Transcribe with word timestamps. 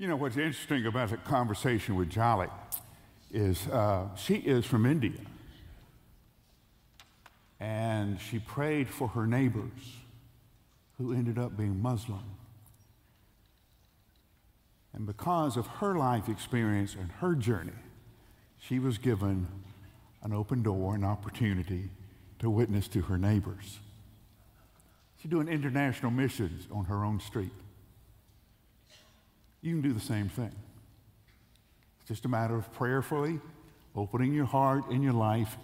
You 0.00 0.08
know 0.08 0.16
what's 0.16 0.38
interesting 0.38 0.86
about 0.86 1.10
the 1.10 1.18
conversation 1.18 1.94
with 1.94 2.08
Jolly 2.08 2.48
is 3.30 3.66
uh, 3.66 4.06
she 4.16 4.36
is 4.36 4.64
from 4.64 4.86
India. 4.86 5.20
And 7.60 8.18
she 8.18 8.38
prayed 8.38 8.88
for 8.88 9.08
her 9.08 9.26
neighbors 9.26 9.98
who 10.96 11.12
ended 11.12 11.38
up 11.38 11.54
being 11.54 11.82
Muslim. 11.82 12.22
And 14.94 15.04
because 15.04 15.58
of 15.58 15.66
her 15.66 15.94
life 15.94 16.30
experience 16.30 16.94
and 16.94 17.12
her 17.20 17.34
journey, 17.34 17.76
she 18.58 18.78
was 18.78 18.96
given 18.96 19.48
an 20.22 20.32
open 20.32 20.62
door, 20.62 20.94
an 20.94 21.04
opportunity 21.04 21.90
to 22.38 22.48
witness 22.48 22.88
to 22.88 23.02
her 23.02 23.18
neighbors. 23.18 23.80
She's 25.20 25.30
doing 25.30 25.46
international 25.46 26.10
missions 26.10 26.66
on 26.72 26.86
her 26.86 27.04
own 27.04 27.20
street. 27.20 27.52
You 29.62 29.72
can 29.72 29.82
do 29.82 29.92
the 29.92 30.00
same 30.00 30.28
thing. 30.28 30.54
It's 32.00 32.08
just 32.08 32.24
a 32.24 32.28
matter 32.28 32.56
of 32.56 32.72
prayerfully 32.72 33.40
opening 33.94 34.32
your 34.32 34.46
heart 34.46 34.88
and 34.90 35.02
your 35.02 35.12
life 35.12 35.56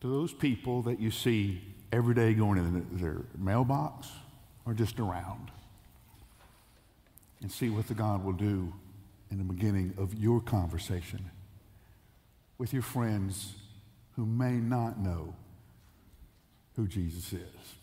to 0.00 0.08
those 0.08 0.32
people 0.32 0.82
that 0.82 1.00
you 1.00 1.10
see 1.10 1.62
every 1.92 2.14
day 2.14 2.34
going 2.34 2.58
in 2.58 2.98
their 2.98 3.22
mailbox 3.38 4.08
or 4.66 4.74
just 4.74 4.98
around 4.98 5.50
and 7.40 7.52
see 7.52 7.68
what 7.68 7.86
the 7.88 7.94
God 7.94 8.24
will 8.24 8.32
do 8.32 8.72
in 9.30 9.38
the 9.38 9.44
beginning 9.44 9.94
of 9.98 10.14
your 10.14 10.40
conversation 10.40 11.30
with 12.58 12.72
your 12.72 12.82
friends 12.82 13.54
who 14.16 14.24
may 14.24 14.52
not 14.52 14.98
know 14.98 15.34
who 16.76 16.86
Jesus 16.86 17.32
is. 17.32 17.74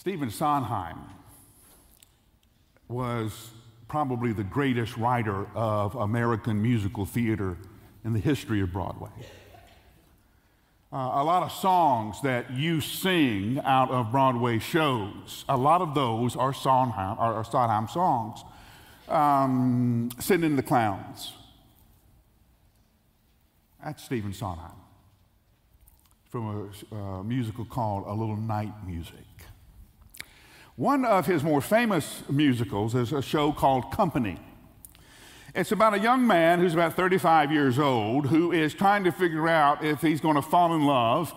Stephen 0.00 0.30
Sondheim 0.30 0.98
was 2.88 3.50
probably 3.86 4.32
the 4.32 4.42
greatest 4.42 4.96
writer 4.96 5.46
of 5.54 5.94
American 5.94 6.62
musical 6.62 7.04
theater 7.04 7.58
in 8.02 8.14
the 8.14 8.18
history 8.18 8.62
of 8.62 8.72
Broadway. 8.72 9.10
Uh, 10.90 10.96
a 10.96 11.22
lot 11.22 11.42
of 11.42 11.52
songs 11.52 12.18
that 12.22 12.50
you 12.50 12.80
sing 12.80 13.60
out 13.62 13.90
of 13.90 14.10
Broadway 14.10 14.58
shows, 14.58 15.44
a 15.50 15.56
lot 15.58 15.82
of 15.82 15.94
those 15.94 16.34
are 16.34 16.54
Sondheim, 16.54 17.18
are 17.18 17.44
Sondheim 17.44 17.86
songs. 17.86 18.42
Um, 19.06 20.08
Send 20.18 20.46
in 20.46 20.56
the 20.56 20.62
Clowns. 20.62 21.34
That's 23.84 24.02
Stephen 24.02 24.32
Sondheim 24.32 24.80
from 26.30 26.72
a, 26.90 26.96
a 26.96 27.22
musical 27.22 27.66
called 27.66 28.04
A 28.06 28.14
Little 28.14 28.38
Night 28.38 28.72
Music. 28.86 29.26
One 30.80 31.04
of 31.04 31.26
his 31.26 31.44
more 31.44 31.60
famous 31.60 32.22
musicals 32.30 32.94
is 32.94 33.12
a 33.12 33.20
show 33.20 33.52
called 33.52 33.90
Company. 33.92 34.38
It's 35.54 35.72
about 35.72 35.92
a 35.92 35.98
young 35.98 36.26
man 36.26 36.58
who's 36.58 36.72
about 36.72 36.94
35 36.94 37.52
years 37.52 37.78
old 37.78 38.28
who 38.28 38.50
is 38.50 38.72
trying 38.72 39.04
to 39.04 39.12
figure 39.12 39.46
out 39.46 39.84
if 39.84 40.00
he's 40.00 40.22
going 40.22 40.36
to 40.36 40.42
fall 40.42 40.74
in 40.74 40.86
love, 40.86 41.34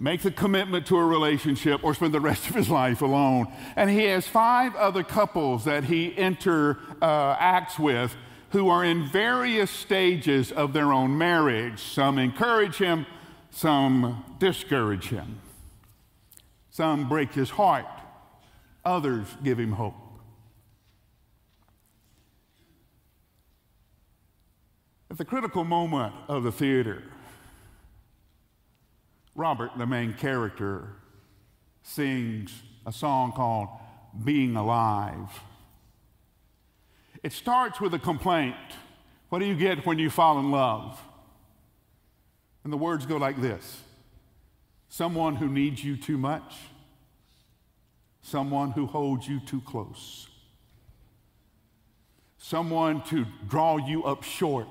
make 0.00 0.22
the 0.22 0.32
commitment 0.32 0.86
to 0.86 0.96
a 0.96 1.06
relationship, 1.06 1.84
or 1.84 1.94
spend 1.94 2.12
the 2.12 2.18
rest 2.18 2.48
of 2.48 2.56
his 2.56 2.68
life 2.68 3.00
alone. 3.00 3.46
And 3.76 3.90
he 3.90 4.06
has 4.06 4.26
five 4.26 4.74
other 4.74 5.04
couples 5.04 5.64
that 5.66 5.84
he 5.84 6.10
interacts 6.10 7.78
uh, 7.78 7.82
with 7.84 8.16
who 8.50 8.68
are 8.70 8.84
in 8.84 9.06
various 9.06 9.70
stages 9.70 10.50
of 10.50 10.72
their 10.72 10.92
own 10.92 11.16
marriage. 11.16 11.80
Some 11.80 12.18
encourage 12.18 12.78
him, 12.78 13.06
some 13.52 14.24
discourage 14.40 15.10
him, 15.10 15.38
some 16.72 17.08
break 17.08 17.34
his 17.34 17.50
heart, 17.50 17.86
others 18.84 19.26
give 19.42 19.58
him 19.58 19.72
hope. 19.72 19.94
At 25.10 25.18
the 25.18 25.24
critical 25.24 25.64
moment 25.64 26.14
of 26.28 26.42
the 26.42 26.52
theater, 26.52 27.02
Robert, 29.34 29.70
the 29.76 29.86
main 29.86 30.12
character, 30.12 30.96
sings 31.82 32.62
a 32.86 32.92
song 32.92 33.32
called 33.32 33.68
Being 34.24 34.56
Alive. 34.56 35.28
It 37.22 37.32
starts 37.32 37.80
with 37.80 37.94
a 37.94 37.98
complaint. 37.98 38.56
What 39.28 39.38
do 39.38 39.46
you 39.46 39.54
get 39.54 39.86
when 39.86 39.98
you 39.98 40.10
fall 40.10 40.38
in 40.38 40.50
love? 40.50 41.00
And 42.64 42.72
the 42.72 42.76
words 42.76 43.06
go 43.06 43.16
like 43.16 43.40
this 43.40 43.82
Someone 44.88 45.36
who 45.36 45.48
needs 45.48 45.84
you 45.84 45.96
too 45.96 46.18
much, 46.18 46.54
someone 48.24 48.72
who 48.72 48.86
holds 48.86 49.28
you 49.28 49.38
too 49.38 49.60
close, 49.60 50.26
someone 52.36 53.02
to 53.04 53.24
draw 53.48 53.76
you 53.76 54.02
up 54.02 54.24
short 54.24 54.66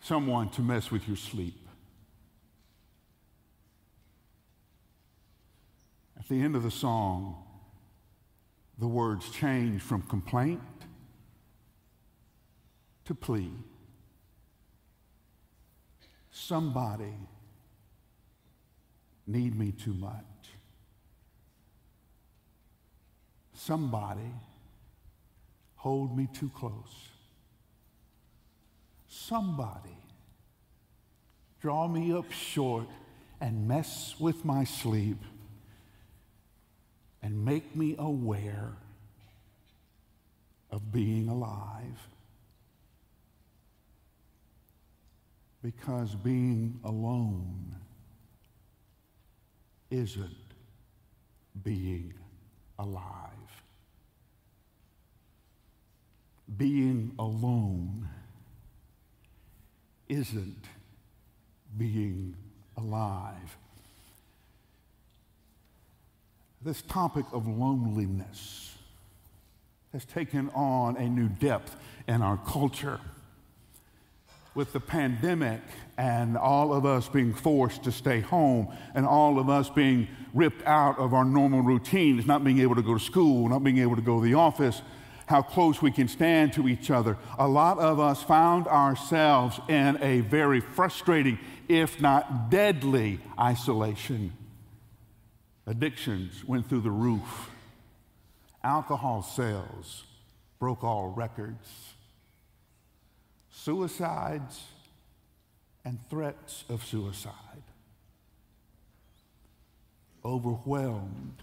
someone 0.00 0.48
to 0.50 0.62
mess 0.62 0.90
with 0.90 1.06
your 1.06 1.16
sleep. 1.16 1.68
At 6.18 6.28
the 6.28 6.40
end 6.40 6.56
of 6.56 6.62
the 6.62 6.70
song, 6.70 7.44
the 8.78 8.88
words 8.88 9.30
change 9.30 9.82
from 9.82 10.02
complaint 10.02 10.60
to 13.04 13.14
plea. 13.14 13.52
Somebody 16.30 17.14
need 19.26 19.58
me 19.58 19.72
too 19.72 19.94
much. 19.94 20.29
Somebody 23.66 24.32
hold 25.76 26.16
me 26.16 26.28
too 26.32 26.50
close 26.54 27.10
somebody 29.10 29.96
draw 31.60 31.86
me 31.86 32.12
up 32.12 32.30
short 32.32 32.86
and 33.40 33.68
mess 33.68 34.14
with 34.18 34.44
my 34.44 34.64
sleep 34.64 35.18
and 37.22 37.44
make 37.44 37.76
me 37.76 37.94
aware 37.98 38.72
of 40.70 40.92
being 40.92 41.28
alive. 41.28 42.08
Because 45.62 46.14
being 46.14 46.80
alone 46.84 47.76
isn't 49.90 50.54
being 51.62 52.14
alive. 52.78 53.49
Being 56.56 57.12
alone 57.18 58.08
isn't 60.08 60.64
being 61.78 62.36
alive. 62.76 63.56
This 66.62 66.82
topic 66.82 67.24
of 67.32 67.46
loneliness 67.46 68.74
has 69.92 70.04
taken 70.04 70.50
on 70.50 70.96
a 70.96 71.08
new 71.08 71.28
depth 71.28 71.76
in 72.06 72.22
our 72.22 72.36
culture. 72.38 73.00
With 74.54 74.72
the 74.72 74.80
pandemic 74.80 75.60
and 75.96 76.36
all 76.36 76.74
of 76.74 76.84
us 76.84 77.08
being 77.08 77.32
forced 77.32 77.84
to 77.84 77.92
stay 77.92 78.20
home 78.20 78.68
and 78.94 79.06
all 79.06 79.38
of 79.38 79.48
us 79.48 79.70
being 79.70 80.08
ripped 80.34 80.66
out 80.66 80.98
of 80.98 81.14
our 81.14 81.24
normal 81.24 81.62
routines, 81.62 82.26
not 82.26 82.42
being 82.42 82.58
able 82.58 82.74
to 82.74 82.82
go 82.82 82.94
to 82.94 83.00
school, 83.00 83.48
not 83.48 83.62
being 83.62 83.78
able 83.78 83.96
to 83.96 84.02
go 84.02 84.16
to 84.16 84.24
the 84.24 84.34
office, 84.34 84.82
how 85.30 85.40
close 85.40 85.80
we 85.80 85.90
can 85.90 86.08
stand 86.08 86.52
to 86.52 86.68
each 86.68 86.90
other, 86.90 87.16
a 87.38 87.48
lot 87.48 87.78
of 87.78 88.00
us 88.00 88.22
found 88.22 88.66
ourselves 88.66 89.60
in 89.68 89.96
a 90.02 90.20
very 90.20 90.60
frustrating, 90.60 91.38
if 91.68 92.00
not 92.00 92.50
deadly, 92.50 93.20
isolation. 93.38 94.32
Addictions 95.66 96.44
went 96.44 96.68
through 96.68 96.80
the 96.80 96.90
roof. 96.90 97.48
Alcohol 98.64 99.22
sales 99.22 100.04
broke 100.58 100.82
all 100.82 101.08
records. 101.08 101.94
Suicides 103.52 104.64
and 105.84 105.98
threats 106.10 106.64
of 106.68 106.84
suicide. 106.84 107.34
Overwhelmed 110.24 111.42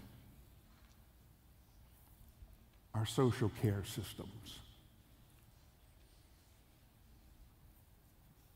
our 2.98 3.06
social 3.06 3.50
care 3.62 3.84
systems. 3.84 4.58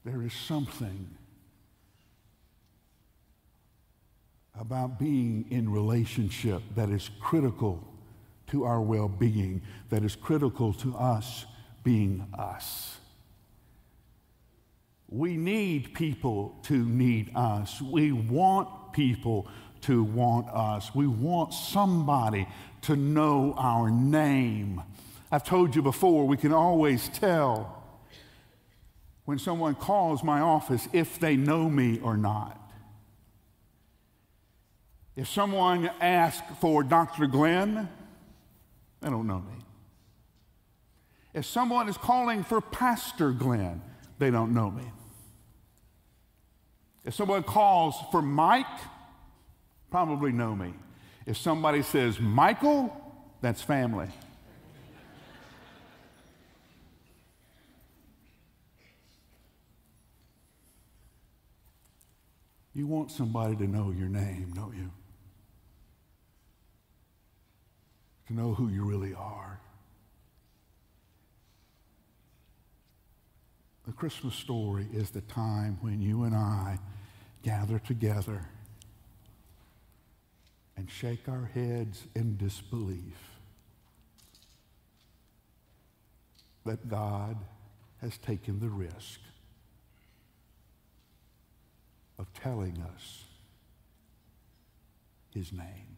There 0.05 0.23
is 0.23 0.33
something 0.33 1.09
about 4.59 4.99
being 4.99 5.47
in 5.51 5.71
relationship 5.71 6.61
that 6.75 6.91
is 6.91 7.09
critical 7.21 7.87
to 8.49 8.65
our 8.65 8.81
well 8.81 9.07
being, 9.07 9.63
that 9.91 10.03
is 10.03 10.17
critical 10.17 10.73
to 10.75 10.97
us 10.97 11.47
being 11.85 12.27
us. 12.37 12.97
We 15.09 15.37
need 15.37 15.95
people 15.95 16.59
to 16.65 16.85
need 16.85 17.31
us. 17.37 17.81
We 17.81 18.11
want 18.11 18.93
people 18.93 19.47
to 19.83 20.03
want 20.03 20.49
us. 20.49 20.95
We 20.95 21.07
want 21.07 21.55
somebody 21.55 22.49
to 22.83 22.97
know 22.97 23.55
our 23.57 23.91
name. 23.91 24.83
I've 25.31 25.45
told 25.45 25.75
you 25.75 25.83
before, 25.83 26.27
we 26.27 26.37
can 26.37 26.53
always 26.53 27.09
tell 27.09 27.83
when 29.25 29.39
someone 29.39 29.75
calls 29.75 30.23
my 30.23 30.41
office 30.41 30.89
if 30.93 31.19
they 31.19 31.37
know 31.37 31.69
me 31.69 32.01
or 32.01 32.17
not. 32.17 32.59
If 35.15 35.29
someone 35.29 35.91
asks 36.01 36.47
for 36.61 36.83
Dr. 36.83 37.27
Glenn, 37.27 37.89
they 39.01 39.11
don't 39.11 39.27
know 39.27 39.41
me. 39.41 39.65
If 41.35 41.47
someone 41.47 41.89
is 41.89 41.97
calling 41.97 42.45
for 42.45 42.61
Pastor 42.61 43.33
Glenn, 43.33 43.83
they 44.19 44.31
don't 44.31 44.55
know 44.55 44.71
me. 44.71 44.85
If 47.05 47.15
someone 47.15 47.43
calls 47.43 47.97
for 48.11 48.23
Mike, 48.23 48.67
probably 49.93 50.33
know 50.33 50.57
me. 50.57 50.73
If 51.27 51.37
somebody 51.37 51.83
says 51.83 52.19
Michael, 52.19 52.91
that's 53.43 53.61
family. 53.61 54.09
You 62.75 62.87
want 62.87 63.11
somebody 63.11 63.55
to 63.57 63.67
know 63.67 63.91
your 63.91 64.09
name, 64.09 64.53
don't 64.57 64.75
you? 64.75 64.91
To 68.29 68.33
know 68.33 68.55
who 68.55 68.69
you 68.69 68.85
really 68.85 69.13
are. 69.13 69.61
The 73.85 73.93
Christmas 73.93 74.35
story 74.35 74.87
is 74.91 75.11
the 75.11 75.21
time 75.21 75.77
when 75.83 76.01
you 76.01 76.23
and 76.23 76.35
I 76.35 76.79
gather 77.43 77.79
together 77.79 78.49
and 80.77 80.91
shake 80.91 81.29
our 81.29 81.51
heads 81.55 82.05
in 82.15 82.37
disbelief 82.37 83.33
that 86.65 86.89
God 86.89 87.37
has 88.01 88.17
taken 88.19 88.61
the 88.61 88.69
risk 88.69 89.21
of 92.19 92.33
telling 92.35 92.83
us 92.95 93.25
his 95.35 95.53
name. 95.53 95.97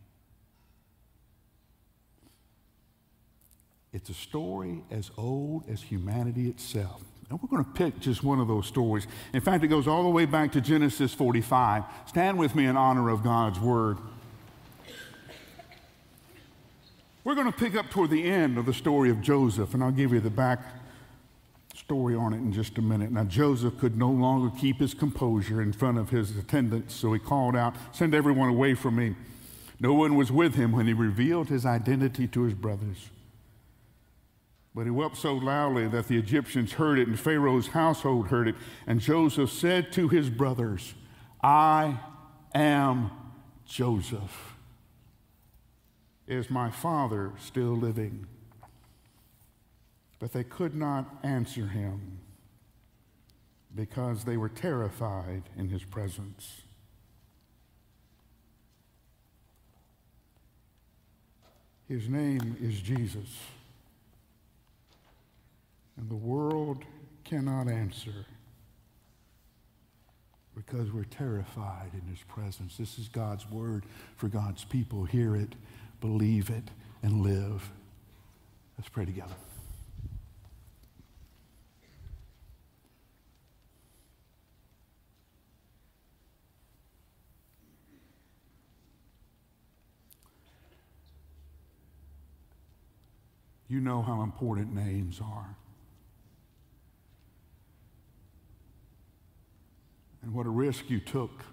It's 3.92 4.10
a 4.10 4.14
story 4.14 4.82
as 4.90 5.10
old 5.16 5.68
as 5.68 5.82
humanity 5.82 6.48
itself. 6.48 7.02
And 7.30 7.40
we're 7.40 7.48
going 7.48 7.64
to 7.64 7.70
pick 7.70 8.00
just 8.00 8.22
one 8.22 8.40
of 8.40 8.48
those 8.48 8.66
stories. 8.66 9.06
In 9.32 9.40
fact, 9.40 9.64
it 9.64 9.68
goes 9.68 9.86
all 9.86 10.02
the 10.02 10.10
way 10.10 10.26
back 10.26 10.52
to 10.52 10.60
Genesis 10.60 11.14
45. 11.14 11.84
Stand 12.06 12.38
with 12.38 12.54
me 12.54 12.66
in 12.66 12.76
honor 12.76 13.08
of 13.08 13.22
God's 13.22 13.58
word. 13.60 13.98
We're 17.24 17.34
going 17.34 17.50
to 17.50 17.58
pick 17.58 17.74
up 17.74 17.88
toward 17.88 18.10
the 18.10 18.22
end 18.22 18.58
of 18.58 18.66
the 18.66 18.74
story 18.74 19.08
of 19.08 19.22
Joseph, 19.22 19.72
and 19.72 19.82
I'll 19.82 19.90
give 19.90 20.12
you 20.12 20.20
the 20.20 20.28
back 20.28 20.60
story 21.74 22.14
on 22.14 22.34
it 22.34 22.36
in 22.36 22.52
just 22.52 22.76
a 22.76 22.82
minute. 22.82 23.10
Now, 23.10 23.24
Joseph 23.24 23.78
could 23.78 23.96
no 23.96 24.10
longer 24.10 24.54
keep 24.58 24.78
his 24.78 24.92
composure 24.92 25.62
in 25.62 25.72
front 25.72 25.96
of 25.96 26.10
his 26.10 26.36
attendants, 26.36 26.94
so 26.94 27.14
he 27.14 27.18
called 27.18 27.56
out, 27.56 27.74
Send 27.92 28.14
everyone 28.14 28.50
away 28.50 28.74
from 28.74 28.96
me. 28.96 29.16
No 29.80 29.94
one 29.94 30.16
was 30.16 30.30
with 30.30 30.54
him 30.54 30.72
when 30.72 30.86
he 30.86 30.92
revealed 30.92 31.48
his 31.48 31.64
identity 31.64 32.28
to 32.28 32.42
his 32.42 32.54
brothers. 32.54 33.08
But 34.74 34.84
he 34.84 34.90
wept 34.90 35.16
so 35.16 35.34
loudly 35.34 35.88
that 35.88 36.08
the 36.08 36.18
Egyptians 36.18 36.72
heard 36.72 36.98
it, 36.98 37.08
and 37.08 37.18
Pharaoh's 37.18 37.68
household 37.68 38.28
heard 38.28 38.48
it. 38.48 38.54
And 38.86 39.00
Joseph 39.00 39.50
said 39.50 39.92
to 39.92 40.08
his 40.08 40.28
brothers, 40.28 40.92
I 41.42 42.00
am 42.54 43.10
Joseph. 43.64 44.53
Is 46.26 46.50
my 46.50 46.70
father 46.70 47.32
still 47.38 47.76
living? 47.76 48.26
But 50.18 50.32
they 50.32 50.44
could 50.44 50.74
not 50.74 51.04
answer 51.22 51.66
him 51.66 52.18
because 53.74 54.24
they 54.24 54.36
were 54.36 54.48
terrified 54.48 55.42
in 55.56 55.68
his 55.68 55.82
presence. 55.82 56.62
His 61.88 62.08
name 62.08 62.56
is 62.60 62.80
Jesus. 62.80 63.28
And 65.96 66.08
the 66.08 66.16
world 66.16 66.84
cannot 67.24 67.68
answer 67.68 68.26
because 70.54 70.92
we're 70.92 71.04
terrified 71.04 71.90
in 71.92 72.08
his 72.08 72.22
presence. 72.28 72.76
This 72.76 72.98
is 72.98 73.08
God's 73.08 73.48
word 73.50 73.84
for 74.16 74.28
God's 74.28 74.64
people. 74.64 75.04
Hear 75.04 75.36
it, 75.36 75.54
believe 76.04 76.50
it, 76.50 76.64
and 77.02 77.22
live. 77.22 77.70
Let's 78.76 78.90
pray 78.90 79.06
together. 79.06 79.32
You 93.66 93.80
know 93.80 94.02
how 94.02 94.22
important 94.22 94.74
names 94.74 95.22
are. 95.24 95.56
and 100.24 100.32
what 100.32 100.46
a 100.46 100.50
risk 100.50 100.88
you 100.88 100.98
took 100.98 101.44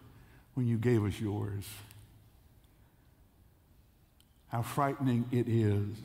when 0.53 0.65
you 0.65 0.77
gave 0.77 1.03
us 1.03 1.19
yours. 1.19 1.65
How 4.51 4.61
frightening 4.61 5.25
it 5.31 5.47
is 5.47 5.95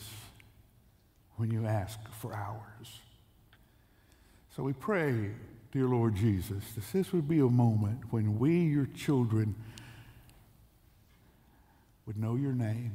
when 1.37 1.51
you 1.51 1.67
ask 1.67 1.99
for 2.21 2.33
ours. 2.33 3.01
So 4.55 4.63
we 4.63 4.73
pray, 4.73 5.33
dear 5.73 5.87
Lord 5.87 6.15
Jesus, 6.15 6.65
that 6.75 6.85
this 6.93 7.13
would 7.13 7.29
be 7.29 7.41
a 7.41 7.49
moment 7.49 8.13
when 8.13 8.39
we, 8.39 8.53
your 8.61 8.87
children, 8.87 9.57
would 12.07 12.17
know 12.17 12.37
your 12.37 12.53
name 12.53 12.93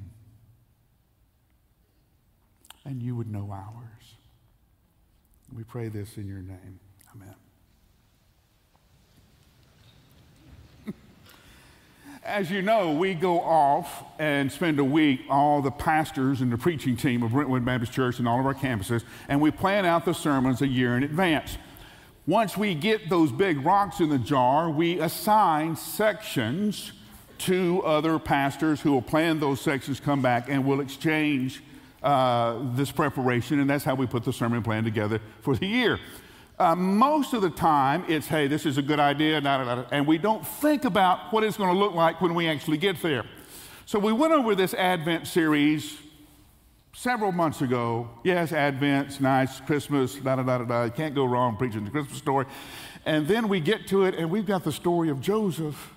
and 2.86 3.03
you 3.03 3.15
would 3.15 3.30
know 3.30 3.51
ours. 3.51 4.15
We 5.53 5.63
pray 5.65 5.89
this 5.89 6.15
in 6.18 6.27
your 6.27 6.42
name. 6.42 6.80
Amen. 7.13 7.36
As 12.23 12.51
you 12.51 12.62
know, 12.62 12.91
we 12.91 13.15
go 13.15 13.41
off 13.41 14.03
and 14.19 14.51
spend 14.51 14.77
a 14.77 14.83
week, 14.83 15.21
all 15.27 15.59
the 15.63 15.71
pastors 15.71 16.41
and 16.41 16.51
the 16.51 16.57
preaching 16.57 16.95
team 16.95 17.23
of 17.23 17.31
Brentwood 17.31 17.65
Baptist 17.65 17.94
Church 17.94 18.19
and 18.19 18.27
all 18.27 18.39
of 18.39 18.46
our 18.46 18.53
campuses, 18.53 19.03
and 19.27 19.41
we 19.41 19.50
plan 19.50 19.88
out 19.88 20.05
the 20.05 20.13
sermons 20.13 20.62
a 20.62 20.67
year 20.67 20.96
in 20.96 21.01
advance. 21.01 21.57
Once 22.27 22.55
we 22.55 22.75
get 22.75 23.10
those 23.10 23.31
big 23.31 23.65
rocks 23.65 24.00
in 24.00 24.10
the 24.10 24.19
jar, 24.19 24.69
we 24.69 25.00
assign 25.00 25.75
sections 25.75 26.91
to 27.39 27.81
other 27.81 28.19
pastors 28.19 28.79
who 28.81 28.91
will 28.91 29.01
plan 29.01 29.39
those 29.39 29.60
sections, 29.60 30.00
come 30.00 30.22
back, 30.22 30.48
and 30.48 30.63
we'll 30.63 30.81
exchange 30.81 31.63
uh, 32.03 32.60
this 32.75 32.91
preparation, 32.91 33.60
and 33.60 33.67
that's 33.67 33.84
how 33.84 33.96
we 33.96 34.05
put 34.05 34.24
the 34.24 34.34
sermon 34.34 34.62
plan 34.62 34.84
together 34.84 35.19
for 35.41 35.55
the 35.55 35.65
year. 35.65 36.00
Uh, 36.62 36.75
most 36.75 37.34
of 37.34 37.41
the 37.41 37.50
time, 37.50 38.06
it's, 38.08 38.27
hey, 38.27 38.46
this 38.46 38.68
is 38.68 38.77
a 38.77 38.84
good 38.84 39.00
idea, 39.00 39.39
and 39.91 40.06
we 40.06 40.20
don't 40.20 40.46
think 40.46 40.86
about 40.86 41.34
what 41.34 41.44
it's 41.44 41.58
going 41.58 41.74
to 41.74 41.75
look 41.75 41.96
like 41.96 42.22
when 42.22 42.36
we 42.36 42.48
actually 42.48 42.77
get 42.77 43.01
there. 43.01 43.25
So 43.88 43.98
we 43.98 44.13
went 44.13 44.32
over 44.32 44.53
this 44.53 44.75
Advent 44.75 45.25
series 45.25 45.98
several 46.94 47.32
months 47.32 47.62
ago. 47.62 48.12
Yes, 48.24 48.51
Advent's 48.51 49.20
nice, 49.20 49.60
Christmas, 49.62 50.13
da 50.13 50.36
da 50.36 50.44
da 50.44 50.60
da 50.60 50.65
da. 50.65 50.84
You 50.84 50.91
can't 50.91 51.15
go 51.15 51.25
wrong 51.25 51.58
preaching 51.58 51.84
the 51.84 51.89
Christmas 51.89 52.20
story. 52.20 52.46
And 53.08 53.27
then 53.27 53.48
we 53.48 53.60
get 53.60 53.88
to 53.88 54.03
it, 54.03 54.13
and 54.13 54.30
we've 54.30 54.46
got 54.46 54.63
the 54.63 54.72
story 54.72 55.10
of 55.10 55.20
Joseph. 55.20 55.96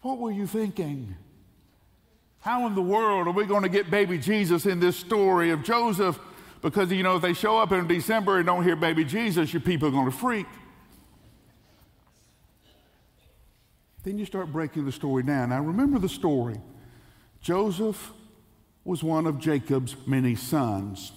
What 0.00 0.16
were 0.16 0.32
you 0.32 0.46
thinking? 0.46 1.14
How 2.40 2.66
in 2.66 2.74
the 2.74 2.80
world 2.80 3.26
are 3.26 3.32
we 3.32 3.44
going 3.44 3.64
to 3.64 3.68
get 3.68 3.90
baby 3.90 4.16
Jesus 4.16 4.64
in 4.64 4.80
this 4.80 4.96
story 4.96 5.50
of 5.50 5.62
Joseph? 5.62 6.18
Because, 6.60 6.90
you 6.90 7.02
know, 7.02 7.16
if 7.16 7.22
they 7.22 7.34
show 7.34 7.58
up 7.58 7.72
in 7.72 7.86
December 7.86 8.38
and 8.38 8.46
don't 8.46 8.64
hear 8.64 8.76
baby 8.76 9.04
Jesus, 9.04 9.52
your 9.52 9.60
people 9.60 9.88
are 9.88 9.92
going 9.92 10.10
to 10.10 10.16
freak. 10.16 10.46
Then 14.02 14.18
you 14.18 14.24
start 14.24 14.52
breaking 14.52 14.84
the 14.84 14.92
story 14.92 15.22
down. 15.22 15.50
Now, 15.50 15.62
remember 15.62 15.98
the 15.98 16.08
story. 16.08 16.60
Joseph 17.40 18.12
was 18.84 19.02
one 19.02 19.26
of 19.26 19.38
Jacob's 19.38 19.94
many 20.06 20.34
sons. 20.34 21.12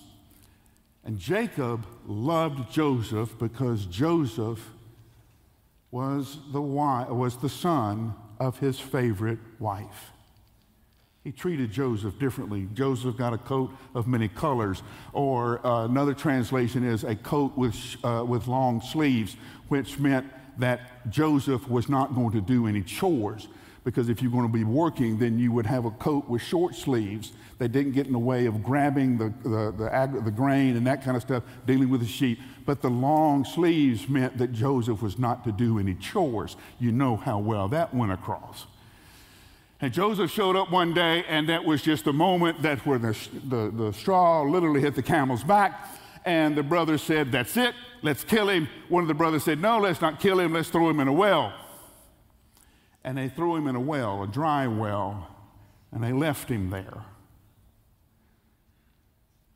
And 1.03 1.17
Jacob 1.17 1.85
loved 2.05 2.71
Joseph 2.71 3.37
because 3.39 3.85
Joseph 3.85 4.71
was 5.89 6.37
the, 6.51 6.61
wife, 6.61 7.09
was 7.09 7.37
the 7.37 7.49
son 7.49 8.13
of 8.39 8.59
his 8.59 8.79
favorite 8.79 9.39
wife. 9.59 10.10
He 11.23 11.31
treated 11.31 11.71
Joseph 11.71 12.17
differently. 12.17 12.67
Joseph 12.73 13.15
got 13.15 13.31
a 13.31 13.37
coat 13.37 13.71
of 13.93 14.07
many 14.07 14.27
colors, 14.27 14.81
or 15.13 15.65
uh, 15.65 15.85
another 15.85 16.15
translation 16.15 16.83
is 16.83 17.03
a 17.03 17.15
coat 17.15 17.55
with, 17.55 17.75
uh, 18.03 18.25
with 18.27 18.47
long 18.47 18.81
sleeves, 18.81 19.35
which 19.67 19.99
meant 19.99 20.25
that 20.57 21.09
Joseph 21.11 21.67
was 21.69 21.87
not 21.89 22.15
going 22.15 22.31
to 22.31 22.41
do 22.41 22.65
any 22.67 22.81
chores. 22.81 23.47
because 23.83 24.09
if 24.09 24.21
you're 24.21 24.31
going 24.31 24.45
to 24.45 24.53
be 24.53 24.63
working, 24.63 25.17
then 25.17 25.39
you 25.39 25.51
would 25.51 25.65
have 25.65 25.85
a 25.85 25.91
coat 25.91 26.29
with 26.29 26.41
short 26.41 26.75
sleeves 26.75 27.33
that 27.57 27.71
didn't 27.71 27.93
get 27.93 28.05
in 28.05 28.13
the 28.13 28.19
way 28.19 28.45
of 28.45 28.63
grabbing 28.63 29.17
the, 29.17 29.33
the, 29.43 29.71
the, 29.71 29.89
ag- 29.93 30.23
the 30.23 30.31
grain 30.31 30.75
and 30.75 30.85
that 30.85 31.03
kind 31.03 31.17
of 31.17 31.23
stuff, 31.23 31.43
dealing 31.65 31.89
with 31.89 32.01
the 32.01 32.07
sheep. 32.07 32.39
But 32.65 32.81
the 32.81 32.89
long 32.89 33.43
sleeves 33.43 34.07
meant 34.07 34.37
that 34.37 34.51
Joseph 34.51 35.01
was 35.01 35.17
not 35.17 35.43
to 35.45 35.51
do 35.51 35.79
any 35.79 35.95
chores. 35.95 36.57
You 36.79 36.91
know 36.91 37.15
how 37.15 37.39
well 37.39 37.67
that 37.69 37.93
went 37.93 38.11
across. 38.11 38.65
And 39.81 39.91
Joseph 39.91 40.29
showed 40.29 40.55
up 40.55 40.71
one 40.71 40.93
day, 40.93 41.25
and 41.27 41.49
that 41.49 41.65
was 41.65 41.81
just 41.81 42.05
the 42.05 42.13
moment 42.13 42.61
that 42.61 42.85
where 42.85 42.99
the, 42.99 43.17
the, 43.47 43.71
the 43.71 43.91
straw 43.93 44.43
literally 44.43 44.79
hit 44.79 44.95
the 44.95 45.01
camel's 45.01 45.43
back. 45.43 45.97
And 46.23 46.55
the 46.55 46.61
brothers 46.61 47.01
said, 47.01 47.31
That's 47.31 47.57
it, 47.57 47.73
let's 48.03 48.23
kill 48.23 48.47
him. 48.47 48.69
One 48.89 49.03
of 49.03 49.07
the 49.07 49.15
brothers 49.15 49.43
said, 49.43 49.59
No, 49.59 49.79
let's 49.79 50.01
not 50.01 50.19
kill 50.19 50.39
him, 50.39 50.53
let's 50.53 50.69
throw 50.69 50.87
him 50.87 50.99
in 50.99 51.07
a 51.07 51.13
well 51.13 51.51
and 53.03 53.17
they 53.17 53.29
threw 53.29 53.55
him 53.55 53.67
in 53.67 53.75
a 53.75 53.79
well, 53.79 54.23
a 54.23 54.27
dry 54.27 54.67
well, 54.67 55.27
and 55.91 56.03
they 56.03 56.13
left 56.13 56.49
him 56.49 56.69
there. 56.69 57.03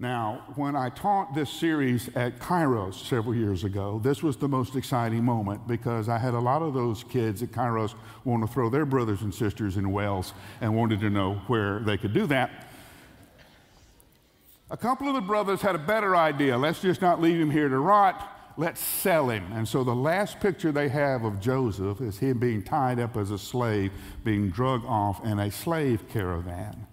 Now, 0.06 0.44
when 0.54 0.76
I 0.76 0.90
taught 0.90 1.34
this 1.34 1.50
series 1.50 2.16
at 2.16 2.38
Kairos 2.38 2.94
several 2.94 3.34
years 3.34 3.64
ago, 3.64 4.00
this 4.04 4.22
was 4.22 4.38
the 4.38 4.48
most 4.48 4.76
exciting 4.76 5.24
moment 5.24 5.68
because 5.68 6.10
I 6.10 6.20
had 6.20 6.36
a 6.36 6.40
lot 6.40 6.62
of 6.62 6.76
those 6.76 7.04
kids 7.04 7.42
at 7.42 7.50
Kairos 7.50 7.96
want 8.24 8.46
to 8.46 8.54
throw 8.54 8.70
their 8.70 8.86
brothers 8.86 9.24
and 9.24 9.34
sisters 9.34 9.78
in 9.78 9.92
wells 9.92 10.36
and 10.62 10.76
wanted 10.76 11.00
to 11.00 11.10
know 11.10 11.42
where 11.48 11.80
they 11.80 11.98
could 11.98 12.14
do 12.14 12.28
that. 12.28 12.52
A 14.70 14.78
couple 14.78 15.08
of 15.08 15.16
the 15.16 15.22
brothers 15.22 15.60
had 15.60 15.74
a 15.74 15.80
better 15.80 16.16
idea. 16.16 16.56
Let's 16.56 16.84
just 16.84 17.02
not 17.02 17.20
leave 17.20 17.42
him 17.42 17.50
here 17.50 17.68
to 17.68 17.80
rot 17.80 18.32
let's 18.58 18.80
sell 18.80 19.30
him. 19.30 19.52
And 19.54 19.68
so 19.68 19.84
the 19.84 19.96
last 19.96 20.40
picture 20.40 20.72
they 20.72 20.88
have 20.88 21.26
of 21.26 21.42
Joseph 21.42 22.00
is 22.00 22.20
him 22.20 22.38
being 22.38 22.64
tied 22.64 23.00
up 23.00 23.18
as 23.18 23.32
a 23.32 23.38
slave, 23.38 23.92
being 24.24 24.50
drug 24.50 24.86
off 24.86 25.26
in 25.26 25.40
a 25.40 25.52
slave 25.52 26.08
caravan. 26.08 26.88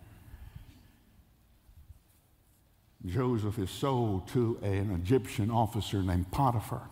Joseph 3.06 3.59
is 3.59 3.71
sold 3.71 4.28
to 4.28 4.59
an 4.62 4.90
Egyptian 4.92 5.50
officer 5.50 6.02
named 6.02 6.30
Potiphar. 6.30 6.88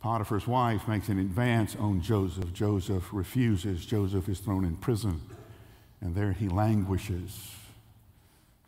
Potiphar's 0.00 0.46
wife 0.46 0.86
makes 0.86 1.08
an 1.08 1.18
advance 1.18 1.74
on 1.76 2.00
Joseph. 2.00 2.52
Joseph 2.52 3.12
refuses. 3.12 3.86
Joseph 3.86 4.28
is 4.28 4.38
thrown 4.38 4.64
in 4.64 4.76
prison, 4.76 5.20
and 6.00 6.14
there 6.14 6.32
he 6.32 6.48
languishes. 6.48 7.50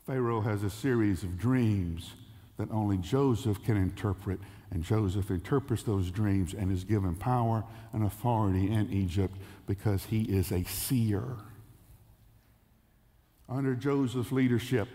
Pharaoh 0.06 0.40
has 0.40 0.62
a 0.62 0.70
series 0.70 1.22
of 1.22 1.38
dreams 1.38 2.12
that 2.56 2.70
only 2.70 2.96
Joseph 2.96 3.62
can 3.62 3.76
interpret 3.76 4.40
and 4.70 4.82
Joseph 4.82 5.30
interprets 5.30 5.82
those 5.82 6.10
dreams 6.10 6.54
and 6.54 6.70
is 6.70 6.84
given 6.84 7.14
power 7.14 7.64
and 7.92 8.04
authority 8.04 8.70
in 8.70 8.92
Egypt 8.92 9.34
because 9.66 10.04
he 10.04 10.22
is 10.22 10.52
a 10.52 10.62
seer. 10.64 11.24
Under 13.48 13.74
Joseph's 13.74 14.30
leadership, 14.30 14.88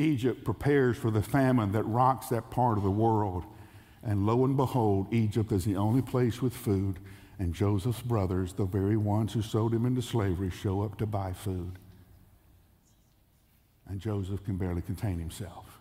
Egypt 0.00 0.44
prepares 0.44 0.96
for 0.96 1.10
the 1.10 1.22
famine 1.22 1.72
that 1.72 1.84
rocks 1.84 2.28
that 2.28 2.50
part 2.50 2.78
of 2.78 2.84
the 2.84 2.90
world. 2.90 3.44
And 4.02 4.26
lo 4.26 4.44
and 4.44 4.56
behold, 4.56 5.12
Egypt 5.12 5.52
is 5.52 5.64
the 5.64 5.76
only 5.76 6.00
place 6.02 6.40
with 6.40 6.54
food, 6.54 6.98
and 7.38 7.54
Joseph's 7.54 8.00
brothers, 8.00 8.54
the 8.54 8.64
very 8.64 8.96
ones 8.96 9.32
who 9.32 9.42
sold 9.42 9.74
him 9.74 9.84
into 9.84 10.02
slavery, 10.02 10.50
show 10.50 10.82
up 10.82 10.96
to 10.98 11.06
buy 11.06 11.32
food. 11.32 11.78
And 13.86 14.00
Joseph 14.00 14.42
can 14.44 14.56
barely 14.56 14.82
contain 14.82 15.18
himself. 15.18 15.80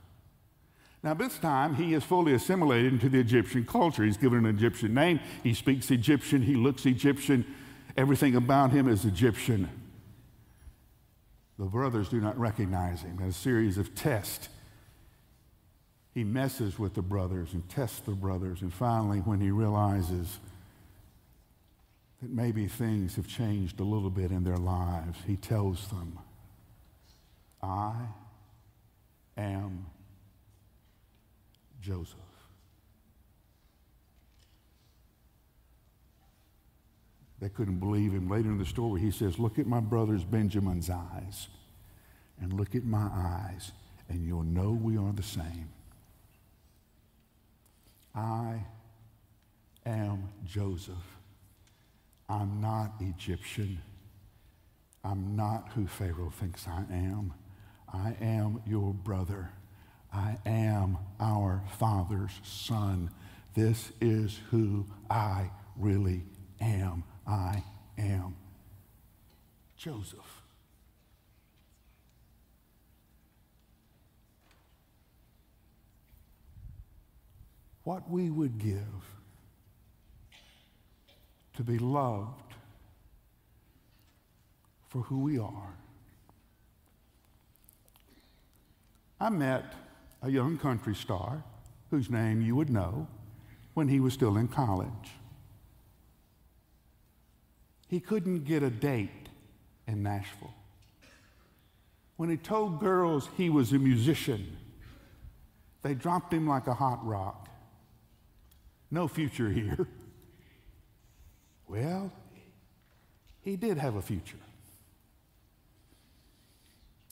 Now, 1.02 1.14
this 1.14 1.38
time, 1.38 1.76
he 1.76 1.94
is 1.94 2.04
fully 2.04 2.34
assimilated 2.34 2.92
into 2.92 3.08
the 3.08 3.20
Egyptian 3.20 3.66
culture. 3.66 4.04
He's 4.04 4.18
given 4.18 4.40
an 4.40 4.54
Egyptian 4.54 4.94
name. 4.94 5.22
He 5.44 5.54
speaks 5.54 5.92
Egyptian. 5.92 6.42
He 6.42 6.56
looks 6.56 6.86
Egyptian. 6.86 7.46
Everything 7.96 8.36
about 8.36 8.72
him 8.72 8.90
is 8.90 9.06
Egyptian. 9.06 9.70
The 11.60 11.66
brothers 11.66 12.08
do 12.08 12.22
not 12.22 12.40
recognize 12.40 13.02
him. 13.02 13.20
In 13.20 13.28
a 13.28 13.34
series 13.34 13.78
of 13.78 13.94
tests, 13.94 14.48
he 16.14 16.24
messes 16.24 16.80
with 16.80 16.94
the 16.94 17.02
brothers 17.02 17.54
and 17.54 17.68
tests 17.68 18.00
the 18.00 18.14
brothers. 18.14 18.62
And 18.62 18.74
finally, 18.74 19.20
when 19.20 19.42
he 19.42 19.52
realizes 19.52 20.40
that 22.22 22.30
maybe 22.30 22.68
things 22.68 23.18
have 23.18 23.28
changed 23.28 23.82
a 23.82 23.84
little 23.84 24.10
bit 24.10 24.32
in 24.32 24.46
their 24.46 24.58
lives, 24.58 25.20
he 25.28 25.36
tells 25.36 25.90
them, 25.90 26.18
I 27.62 27.94
am 29.38 29.86
Joseph. 31.82 32.29
They 37.40 37.50
couldn't 37.50 37.80
believe 37.80 38.12
him. 38.12 38.30
Later 38.30 38.50
in 38.50 38.58
the 38.58 38.66
story, 38.66 39.02
he 39.02 39.12
says, 39.12 39.40
Look 39.40 39.60
at 39.60 39.68
my 39.68 39.80
brother's 39.80 40.24
Benjamin's 40.24 40.90
eyes, 40.90 41.48
and 42.42 42.54
look 42.54 42.76
at 42.76 42.84
my 42.84 43.10
eyes, 43.14 43.72
and 44.10 44.26
you'll 44.26 44.44
know 44.44 44.72
we 44.72 44.98
are 44.98 45.14
the 45.14 45.24
same. 45.24 45.70
I 48.14 48.66
am 49.86 50.30
Joseph. 50.46 50.96
I'm 52.28 52.60
not 52.62 52.94
Egyptian. 53.00 53.82
I'm 55.04 55.36
not 55.36 55.70
who 55.74 55.88
Pharaoh 55.88 56.32
thinks 56.38 56.68
I 56.68 56.84
am. 56.92 57.34
I 57.92 58.16
am 58.22 58.62
your 58.68 58.94
brother. 58.94 59.50
I 60.14 60.38
am 60.46 60.98
our 61.20 61.64
Father's 61.78 62.40
Son. 62.44 63.10
This 63.54 63.92
is 64.02 64.40
who 64.52 64.86
I 65.10 65.50
really 65.78 66.24
am. 66.60 67.04
I 67.30 67.64
am 68.00 68.36
Joseph. 69.78 70.42
What 77.84 78.10
we 78.10 78.32
would 78.32 78.58
give 78.58 78.80
to 81.56 81.64
be 81.64 81.78
loved 81.78 82.56
for 84.88 85.04
who 85.04 85.20
we 85.20 85.38
are. 85.38 85.76
I 89.20 89.30
met 89.30 89.76
a 90.24 90.32
young 90.32 90.58
country 90.58 90.96
star 90.96 91.44
whose 91.92 92.10
name 92.10 92.42
you 92.42 92.56
would 92.56 92.72
know 92.72 93.08
when 93.76 93.88
he 93.88 94.00
was 94.00 94.14
still 94.14 94.36
in 94.36 94.48
college. 94.48 95.19
He 97.90 98.00
couldn't 98.00 98.46
get 98.46 98.64
a 98.64 98.70
date 98.70 99.30
in 99.88 100.04
Nashville. 100.04 100.54
When 102.16 102.30
he 102.30 102.38
told 102.38 102.80
girls 102.80 103.28
he 103.36 103.50
was 103.50 103.74
a 103.74 103.80
musician, 103.80 104.58
they 105.82 105.96
dropped 105.96 106.34
him 106.34 106.48
like 106.48 106.68
a 106.68 106.74
hot 106.74 107.06
rock. 107.06 107.50
No 108.92 109.08
future 109.08 109.50
here. 109.50 109.88
Well, 111.68 112.12
he 113.42 113.56
did 113.56 113.78
have 113.78 113.96
a 113.96 114.02
future. 114.02 114.40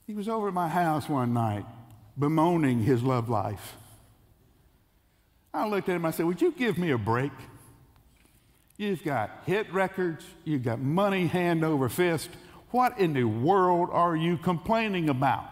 He 0.08 0.14
was 0.14 0.28
over 0.28 0.48
at 0.48 0.54
my 0.54 0.68
house 0.68 1.08
one 1.08 1.34
night 1.34 1.66
bemoaning 2.18 2.80
his 2.80 3.04
love 3.04 3.30
life. 3.30 3.76
I 5.54 5.68
looked 5.68 5.90
at 5.90 5.96
him, 5.96 6.06
I 6.06 6.12
said, 6.12 6.26
Would 6.26 6.42
you 6.42 6.52
give 6.52 6.78
me 6.78 6.92
a 6.92 6.98
break? 6.98 7.32
You've 8.78 9.04
got 9.04 9.27
hit 9.48 9.74
records, 9.74 10.24
you've 10.44 10.64
got 10.64 10.80
money 10.80 11.26
hand 11.26 11.66
over 11.66 11.90
fist. 11.90 12.30
What 12.70 13.00
in 13.00 13.14
the 13.14 13.24
world 13.24 13.90
are 13.92 14.16
you 14.16 14.38
complaining 14.38 15.10
about? 15.10 15.50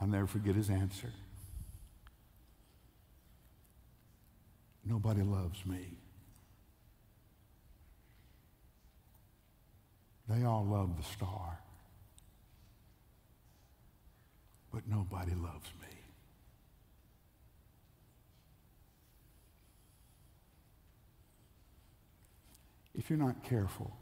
I'll 0.00 0.08
never 0.08 0.26
forget 0.26 0.54
his 0.54 0.68
answer. 0.68 1.12
Nobody 4.84 5.22
loves 5.22 5.64
me. 5.64 5.96
They 10.28 10.44
all 10.44 10.66
love 10.66 10.96
the 10.96 11.04
star. 11.04 11.60
but 14.72 14.82
nobody 14.88 15.34
loves 15.34 15.70
me. 15.80 15.89
If 23.00 23.08
you're 23.08 23.18
not 23.18 23.42
careful, 23.42 23.96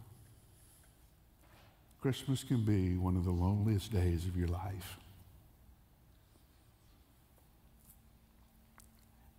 Christmas 2.01 2.43
can 2.43 2.65
be 2.65 2.97
one 2.97 3.17
of 3.17 3.25
the 3.25 3.31
loneliest 3.31 3.93
days 3.93 4.27
of 4.27 4.37
your 4.37 4.49
life. 4.49 4.99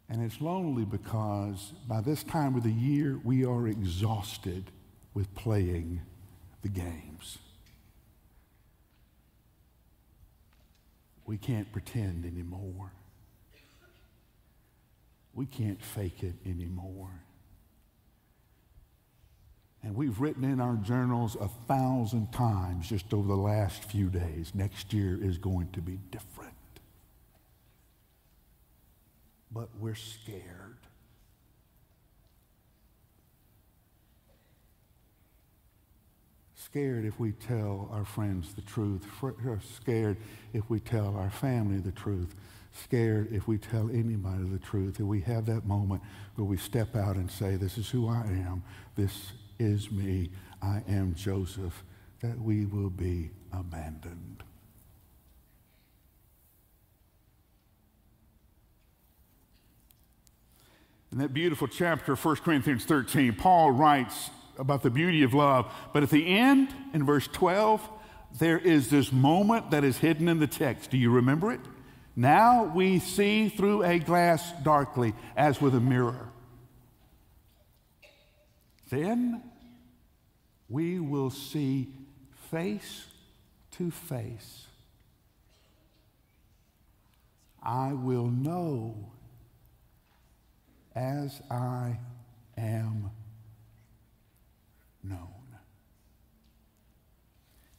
And 0.08 0.24
it's 0.24 0.40
lonely 0.40 0.86
because 0.86 1.74
by 1.90 2.00
this 2.00 2.24
time 2.24 2.56
of 2.56 2.64
the 2.64 2.72
year, 2.72 3.20
we 3.26 3.44
are 3.44 3.68
exhausted 3.68 4.72
with 5.14 5.36
playing 5.36 6.04
the 6.62 6.70
games. 6.70 7.38
We 11.26 11.38
can't 11.38 11.70
pretend 11.74 12.26
anymore. 12.26 12.94
We 15.34 15.46
can't 15.46 15.84
fake 15.84 16.24
it 16.24 16.36
anymore. 16.46 17.12
And 19.84 19.96
we've 19.96 20.20
written 20.20 20.44
in 20.44 20.60
our 20.60 20.76
journals 20.76 21.38
a 21.40 21.48
thousand 21.68 22.32
times 22.34 22.90
just 22.90 23.14
over 23.14 23.28
the 23.28 23.36
last 23.36 23.86
few 23.86 24.10
days 24.10 24.52
next 24.54 24.94
year 24.94 25.18
is 25.22 25.38
going 25.38 25.70
to 25.72 25.82
be 25.82 25.98
different. 26.12 26.54
But 29.52 29.70
we're 29.80 29.96
scared. 29.96 30.78
Scared 36.56 37.06
if 37.06 37.20
we 37.20 37.32
tell 37.32 37.90
our 37.92 38.06
friends 38.06 38.54
the 38.54 38.62
truth. 38.62 39.04
Uh, 39.24 39.56
scared 39.76 40.18
if 40.54 40.70
we 40.70 40.80
tell 40.80 41.16
our 41.16 41.32
family 41.32 41.80
the 41.80 41.92
truth. 41.92 42.36
Scared 42.84 43.32
if 43.32 43.48
we 43.48 43.58
tell 43.58 43.90
anybody 43.90 44.44
the 44.44 44.60
truth. 44.60 45.00
If 45.00 45.06
we 45.06 45.22
have 45.22 45.48
that 45.48 45.66
moment 45.66 46.04
where 46.36 46.46
we 46.46 46.58
step 46.58 46.96
out 46.96 47.16
and 47.16 47.32
say, 47.32 47.56
This 47.56 47.80
is 47.80 47.90
who 47.90 48.08
I 48.08 48.22
am. 48.22 48.62
This 48.96 49.32
is 49.60 49.92
me. 49.92 50.32
I 50.62 50.82
am 50.88 51.14
Joseph. 51.16 51.84
That 52.22 52.40
we 52.42 52.66
will 52.66 52.90
be 52.90 53.30
abandoned. 53.54 54.44
In 61.12 61.18
that 61.20 61.34
beautiful 61.34 61.68
chapter, 61.68 62.16
1 62.16 62.36
Corinthians 62.38 62.86
13, 62.86 63.34
Paul 63.34 63.72
writes 63.72 64.30
about 64.60 64.84
the 64.84 64.90
beauty 64.90 65.24
of 65.24 65.34
love. 65.34 65.72
But 65.94 66.04
at 66.04 66.10
the 66.10 66.28
end, 66.28 66.74
in 66.94 67.06
verse 67.06 67.28
12, 67.28 67.88
there 68.38 68.60
is 68.60 68.90
this 68.90 69.12
moment 69.12 69.72
that 69.72 69.84
is 69.84 69.98
hidden 69.98 70.28
in 70.28 70.40
the 70.40 70.48
text. 70.48 70.92
Do 70.92 70.98
you 70.98 71.10
remember 71.10 71.52
it? 71.52 71.62
Now 72.16 72.66
we 72.66 73.00
see 73.00 73.50
through 73.50 73.84
a 73.84 73.98
glass 73.98 74.52
darkly, 74.62 75.14
as 75.36 75.62
with 75.62 75.74
a 75.74 75.80
mirror. 75.80 76.30
Then 78.90 79.44
we 80.68 81.00
will 81.00 81.30
see 81.30 81.90
face 82.52 83.06
to 83.72 83.92
face. 83.92 84.66
I 87.62 87.94
will 87.94 88.28
know 88.28 89.12
as 90.96 91.42
I 91.52 92.00
am 92.58 93.12
known. 95.04 95.28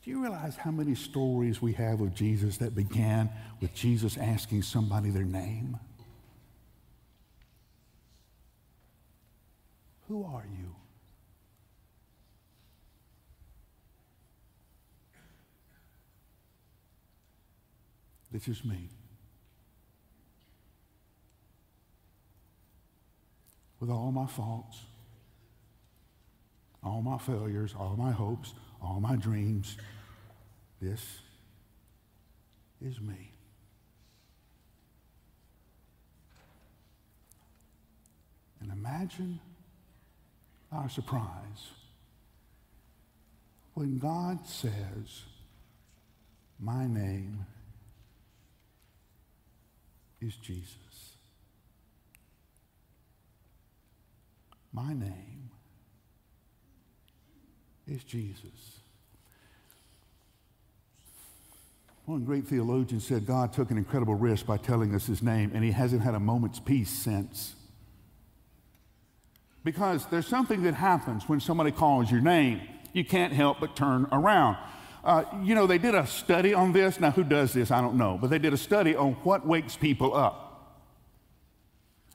Do 0.02 0.10
you 0.10 0.22
realize 0.22 0.56
how 0.56 0.70
many 0.70 0.94
stories 0.94 1.60
we 1.60 1.72
have 1.74 2.00
of 2.00 2.14
Jesus 2.14 2.56
that 2.58 2.74
began 2.74 3.30
with 3.60 3.74
Jesus 3.74 4.16
asking 4.16 4.62
somebody 4.62 5.10
their 5.10 5.24
name? 5.24 5.78
Who 10.08 10.24
are 10.24 10.44
you? 10.58 10.79
This 18.30 18.48
is 18.48 18.64
me. 18.64 18.88
With 23.80 23.90
all 23.90 24.12
my 24.12 24.26
faults, 24.26 24.78
all 26.82 27.02
my 27.02 27.18
failures, 27.18 27.74
all 27.78 27.96
my 27.96 28.10
hopes, 28.10 28.54
all 28.80 29.00
my 29.00 29.16
dreams. 29.16 29.76
This 30.80 31.02
is 32.80 33.00
me. 33.00 33.32
And 38.60 38.70
imagine 38.70 39.40
our 40.72 40.88
surprise 40.88 41.70
when 43.74 43.98
God 43.98 44.46
says, 44.46 45.22
My 46.58 46.86
name 46.86 47.46
is 50.20 50.34
Jesus. 50.36 51.16
My 54.72 54.92
name 54.92 55.50
is 57.88 58.04
Jesus. 58.04 58.78
One 62.04 62.24
great 62.24 62.46
theologian 62.46 63.00
said 63.00 63.26
God 63.26 63.52
took 63.52 63.70
an 63.70 63.78
incredible 63.78 64.14
risk 64.14 64.46
by 64.46 64.56
telling 64.56 64.94
us 64.94 65.06
his 65.06 65.22
name, 65.22 65.52
and 65.54 65.62
he 65.64 65.70
hasn't 65.70 66.02
had 66.02 66.14
a 66.14 66.20
moment's 66.20 66.58
peace 66.58 66.90
since. 66.90 67.54
Because 69.62 70.06
there's 70.06 70.26
something 70.26 70.62
that 70.62 70.74
happens 70.74 71.28
when 71.28 71.40
somebody 71.40 71.70
calls 71.70 72.10
your 72.10 72.20
name. 72.20 72.60
You 72.92 73.04
can't 73.04 73.32
help 73.32 73.60
but 73.60 73.76
turn 73.76 74.06
around. 74.10 74.56
Uh, 75.02 75.24
you 75.42 75.54
know, 75.54 75.66
they 75.66 75.78
did 75.78 75.94
a 75.94 76.06
study 76.06 76.52
on 76.52 76.72
this. 76.72 77.00
Now, 77.00 77.10
who 77.10 77.24
does 77.24 77.52
this? 77.52 77.70
I 77.70 77.80
don't 77.80 77.96
know. 77.96 78.18
But 78.20 78.30
they 78.30 78.38
did 78.38 78.52
a 78.52 78.58
study 78.58 78.94
on 78.94 79.12
what 79.24 79.46
wakes 79.46 79.76
people 79.76 80.14
up. 80.14 80.46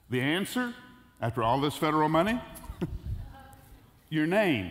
The 0.08 0.20
answer, 0.20 0.72
after 1.20 1.42
all 1.42 1.60
this 1.60 1.76
federal 1.76 2.08
money, 2.08 2.40
your 4.08 4.26
name. 4.26 4.70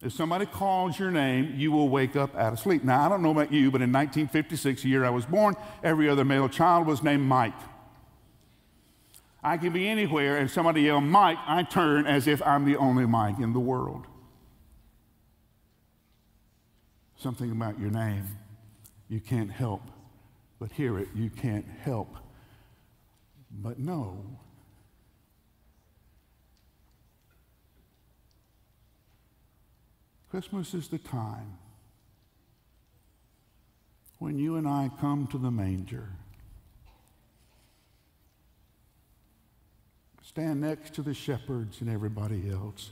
If 0.00 0.12
somebody 0.12 0.46
calls 0.46 0.98
your 0.98 1.10
name, 1.10 1.54
you 1.56 1.72
will 1.72 1.88
wake 1.88 2.14
up 2.16 2.36
out 2.36 2.52
of 2.52 2.60
sleep. 2.60 2.84
Now, 2.84 3.04
I 3.04 3.08
don't 3.08 3.22
know 3.22 3.32
about 3.32 3.52
you, 3.52 3.70
but 3.70 3.82
in 3.82 3.92
1956, 3.92 4.82
the 4.82 4.88
year 4.88 5.04
I 5.04 5.10
was 5.10 5.26
born, 5.26 5.56
every 5.82 6.08
other 6.08 6.24
male 6.24 6.48
child 6.48 6.86
was 6.86 7.02
named 7.02 7.24
Mike. 7.24 7.54
I 9.42 9.56
can 9.56 9.72
be 9.72 9.88
anywhere 9.88 10.36
and 10.36 10.50
somebody 10.50 10.82
yell 10.82 11.00
Mike, 11.00 11.38
I 11.46 11.62
turn 11.62 12.06
as 12.06 12.26
if 12.26 12.42
I'm 12.42 12.64
the 12.64 12.76
only 12.76 13.06
Mike 13.06 13.38
in 13.38 13.52
the 13.52 13.60
world. 13.60 14.06
Something 17.18 17.50
about 17.50 17.78
your 17.78 17.90
name, 17.90 18.24
you 19.08 19.20
can't 19.20 19.50
help 19.50 19.82
but 20.58 20.72
hear 20.72 20.98
it. 20.98 21.08
You 21.14 21.30
can't 21.30 21.66
help 21.82 22.16
but 23.50 23.78
know. 23.78 24.24
Christmas 30.30 30.74
is 30.74 30.88
the 30.88 30.98
time 30.98 31.58
when 34.18 34.38
you 34.38 34.56
and 34.56 34.68
I 34.68 34.90
come 35.00 35.26
to 35.28 35.38
the 35.38 35.50
manger, 35.50 36.08
stand 40.22 40.60
next 40.60 40.94
to 40.94 41.02
the 41.02 41.14
shepherds 41.14 41.80
and 41.80 41.88
everybody 41.88 42.50
else, 42.50 42.90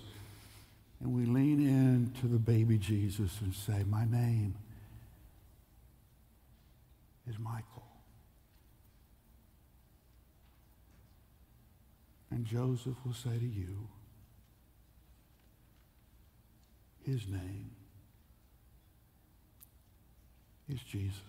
and 1.00 1.12
we 1.12 1.26
lean 1.26 1.61
into 1.61 2.26
the 2.26 2.38
baby 2.38 2.78
Jesus 2.78 3.40
and 3.40 3.54
say, 3.54 3.85
My 3.88 4.04
name 4.04 4.54
is 7.28 7.38
Michael. 7.38 7.85
And 12.30 12.44
Joseph 12.44 12.96
will 13.04 13.14
say 13.14 13.38
to 13.38 13.46
you, 13.46 13.88
his 17.04 17.28
name 17.28 17.70
is 20.68 20.80
Jesus. 20.80 21.22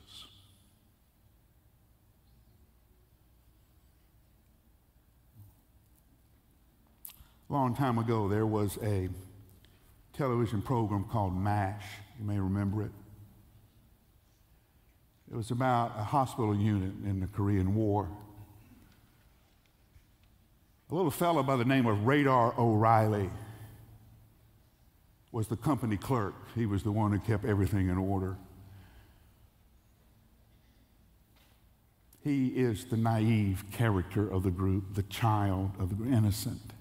A 7.50 7.54
long 7.54 7.76
time 7.76 8.00
ago, 8.00 8.28
there 8.28 8.48
was 8.48 8.78
a 8.84 9.08
television 10.18 10.62
program 10.62 11.04
called 11.04 11.36
MASH. 11.36 11.84
You 12.20 12.26
may 12.26 12.40
remember 12.40 12.82
it. 12.82 12.92
It 15.32 15.36
was 15.36 15.52
about 15.52 15.92
a 15.98 16.04
hospital 16.04 16.56
unit 16.56 16.94
in 17.06 17.20
the 17.20 17.28
Korean 17.28 17.76
War. 17.76 18.10
A 20.90 20.96
little 20.96 21.12
fellow 21.12 21.44
by 21.44 21.56
the 21.58 21.66
name 21.66 21.86
of 21.86 22.08
Radar 22.08 22.54
O'Reilly 22.58 23.30
was 25.32 25.48
the 25.48 25.58
company 25.58 25.98
clerk. 25.98 26.34
He 26.56 26.66
was 26.66 26.82
the 26.82 26.92
one 26.92 27.12
who 27.12 27.20
kept 27.20 27.46
everything 27.46 27.90
in 27.90 27.98
order. 27.98 28.38
He 32.24 32.48
is 32.48 32.86
the 32.86 32.98
naive 32.98 33.66
character 33.72 34.28
of 34.28 34.44
the 34.44 34.52
group, 34.52 34.96
the 34.96 35.04
child 35.04 35.72
of 35.78 35.98
the 35.98 36.12
innocent. 36.12 36.74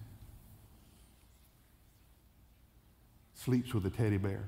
Sleeps 3.46 3.72
with 3.72 3.86
a 3.86 3.90
teddy 3.90 4.16
bear. 4.16 4.42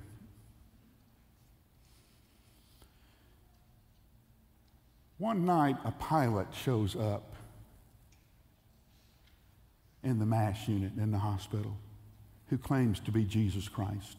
One 5.18 5.46
night, 5.46 5.76
a 5.84 5.92
pilot 5.92 6.48
shows 6.52 6.96
up 6.96 7.32
in 10.02 10.18
the 10.18 10.26
MASH 10.26 10.66
unit 10.66 10.96
in 10.96 11.12
the 11.12 11.18
hospital 11.18 11.76
who 12.48 12.58
claims 12.58 12.98
to 12.98 13.12
be 13.12 13.22
Jesus 13.22 13.68
Christ. 13.68 14.16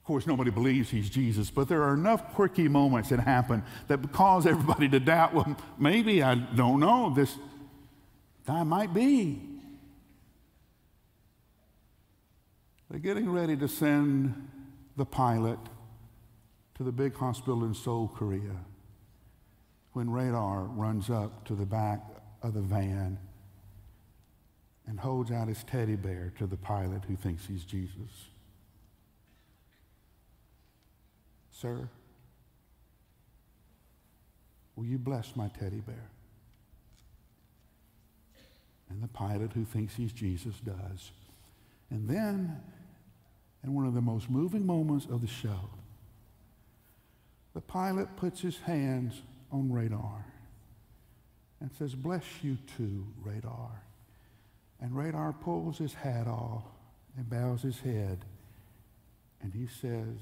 Of 0.00 0.06
course, 0.06 0.26
nobody 0.26 0.50
believes 0.50 0.88
he's 0.88 1.10
Jesus, 1.10 1.50
but 1.50 1.68
there 1.68 1.82
are 1.82 1.92
enough 1.92 2.32
quirky 2.32 2.68
moments 2.68 3.10
that 3.10 3.20
happen 3.20 3.64
that 3.88 4.12
cause 4.12 4.46
everybody 4.46 4.88
to 4.88 4.98
doubt, 4.98 5.34
well, 5.34 5.58
maybe, 5.78 6.22
I 6.22 6.36
don't 6.36 6.80
know, 6.80 7.12
this 7.14 7.36
guy 8.46 8.62
might 8.62 8.94
be. 8.94 9.55
They're 12.90 13.00
getting 13.00 13.30
ready 13.30 13.56
to 13.56 13.68
send 13.68 14.48
the 14.96 15.04
pilot 15.04 15.58
to 16.76 16.84
the 16.84 16.92
big 16.92 17.16
hospital 17.16 17.64
in 17.64 17.74
Seoul, 17.74 18.08
Korea, 18.14 18.56
when 19.92 20.10
radar 20.10 20.64
runs 20.64 21.10
up 21.10 21.44
to 21.46 21.54
the 21.54 21.66
back 21.66 22.00
of 22.42 22.54
the 22.54 22.60
van 22.60 23.18
and 24.86 25.00
holds 25.00 25.32
out 25.32 25.48
his 25.48 25.64
teddy 25.64 25.96
bear 25.96 26.32
to 26.38 26.46
the 26.46 26.56
pilot 26.56 27.02
who 27.08 27.16
thinks 27.16 27.46
he's 27.46 27.64
Jesus. 27.64 28.28
Sir, 31.50 31.88
will 34.76 34.84
you 34.84 34.98
bless 34.98 35.34
my 35.34 35.48
teddy 35.48 35.80
bear? 35.80 36.10
And 38.90 39.02
the 39.02 39.08
pilot 39.08 39.52
who 39.54 39.64
thinks 39.64 39.96
he's 39.96 40.12
Jesus 40.12 40.54
does. 40.60 41.10
And 41.90 42.08
then, 42.08 42.60
in 43.66 43.74
one 43.74 43.84
of 43.84 43.94
the 43.94 44.00
most 44.00 44.30
moving 44.30 44.64
moments 44.64 45.06
of 45.06 45.20
the 45.20 45.26
show, 45.26 45.68
the 47.52 47.60
pilot 47.60 48.16
puts 48.16 48.40
his 48.40 48.58
hands 48.58 49.20
on 49.50 49.72
radar 49.72 50.24
and 51.60 51.70
says, 51.76 51.94
Bless 51.94 52.24
you 52.42 52.58
too, 52.76 53.04
radar. 53.24 53.82
And 54.80 54.96
radar 54.96 55.32
pulls 55.32 55.78
his 55.78 55.94
hat 55.94 56.28
off 56.28 56.62
and 57.16 57.28
bows 57.28 57.62
his 57.62 57.80
head 57.80 58.24
and 59.42 59.52
he 59.52 59.66
says, 59.66 60.16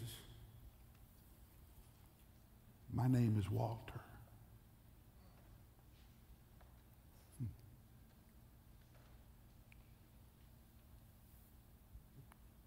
My 2.92 3.08
name 3.08 3.36
is 3.38 3.50
Walter. 3.50 4.00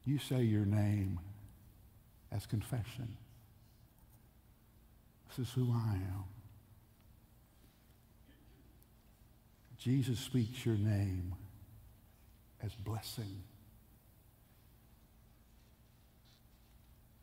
You 0.08 0.20
say 0.20 0.42
your 0.42 0.66
name 0.66 1.20
as 2.32 2.46
confession. 2.46 3.18
This 5.28 5.46
is 5.46 5.54
who 5.54 5.70
I 5.74 5.96
am. 5.96 6.24
Jesus 9.78 10.18
speaks 10.18 10.66
your 10.66 10.78
name 10.78 11.36
as 12.64 12.72
blessing. 12.74 13.44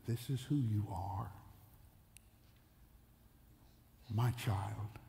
This 0.07 0.29
is 0.29 0.41
who 0.47 0.55
you 0.55 0.85
are. 0.93 1.31
My 4.13 4.29
child, 4.29 4.99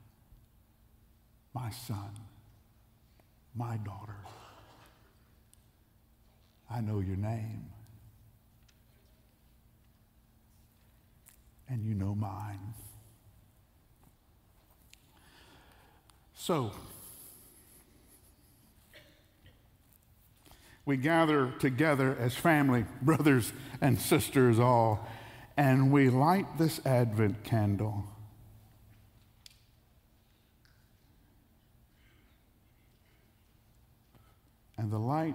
my 1.53 1.69
son, 1.69 2.11
my 3.55 3.77
daughter. 3.77 4.17
I 6.71 6.81
know 6.81 7.01
your 7.01 7.17
name. 7.17 7.67
And 11.69 11.85
you 11.85 11.95
know 11.95 12.15
mine. 12.15 12.75
So, 16.35 16.71
we 20.85 20.97
gather 20.97 21.51
together 21.59 22.17
as 22.21 22.37
family, 22.37 22.85
brothers 23.03 23.53
and 23.81 24.01
sisters 24.01 24.61
all, 24.61 25.09
and 25.57 25.91
we 25.91 26.09
light 26.09 26.59
this 26.59 26.85
Advent 26.87 27.43
candle. 27.43 28.05
And 34.79 34.93
the 34.93 34.99
light 34.99 35.35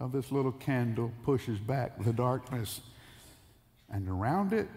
of 0.00 0.12
this 0.12 0.32
little 0.32 0.52
candle 0.52 1.12
pushes 1.24 1.58
back 1.58 2.02
the 2.02 2.12
darkness, 2.12 2.80
and 3.92 4.08
around 4.08 4.52
it, 4.54 4.68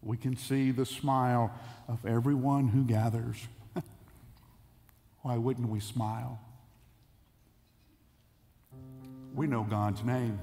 we 0.00 0.16
can 0.16 0.36
see 0.36 0.70
the 0.70 0.86
smile 0.86 1.52
of 1.88 2.06
everyone 2.06 2.68
who 2.68 2.84
gathers. 2.84 3.36
Why 5.22 5.36
wouldn't 5.36 5.68
we 5.68 5.80
smile? 5.80 6.40
We 9.34 9.46
know 9.48 9.64
God's 9.64 10.04
name. 10.04 10.38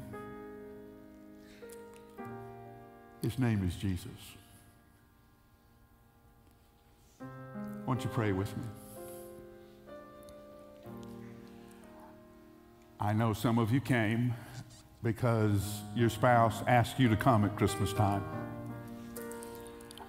His 3.22 3.40
name 3.40 3.66
is 3.66 3.76
Jesus. 3.76 4.08
Won't 7.86 8.04
you 8.04 8.10
pray 8.10 8.32
with 8.32 8.56
me? 8.58 8.64
I 13.02 13.14
know 13.14 13.32
some 13.32 13.58
of 13.58 13.72
you 13.72 13.80
came 13.80 14.34
because 15.02 15.82
your 15.96 16.10
spouse 16.10 16.62
asked 16.68 17.00
you 17.00 17.08
to 17.08 17.16
come 17.16 17.46
at 17.46 17.56
Christmas 17.56 17.94
time. 17.94 18.24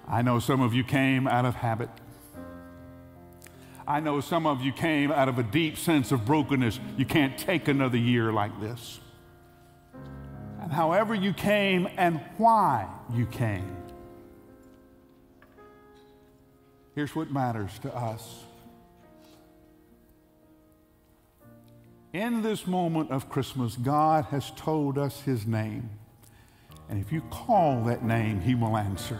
I 0.09 0.21
know 0.21 0.39
some 0.39 0.59
of 0.59 0.73
you 0.73 0.83
came 0.83 1.25
out 1.25 1.45
of 1.45 1.55
habit. 1.55 1.89
I 3.87 4.01
know 4.01 4.19
some 4.19 4.45
of 4.45 4.61
you 4.61 4.73
came 4.73 5.09
out 5.09 5.29
of 5.29 5.39
a 5.39 5.43
deep 5.43 5.77
sense 5.77 6.11
of 6.11 6.25
brokenness. 6.25 6.81
You 6.97 7.05
can't 7.05 7.37
take 7.37 7.69
another 7.69 7.97
year 7.97 8.33
like 8.33 8.59
this. 8.59 8.99
And 10.61 10.71
however 10.71 11.15
you 11.15 11.31
came 11.31 11.87
and 11.95 12.19
why 12.37 12.89
you 13.13 13.25
came, 13.25 13.77
here's 16.93 17.15
what 17.15 17.31
matters 17.31 17.79
to 17.79 17.95
us. 17.95 18.43
In 22.13 22.41
this 22.41 22.67
moment 22.67 23.09
of 23.09 23.29
Christmas, 23.29 23.77
God 23.77 24.25
has 24.25 24.51
told 24.51 24.97
us 24.97 25.21
His 25.21 25.47
name. 25.47 25.89
And 26.89 26.99
if 26.99 27.11
you 27.11 27.21
call 27.29 27.85
that 27.85 28.03
name, 28.03 28.41
He 28.41 28.53
will 28.53 28.75
answer. 28.75 29.17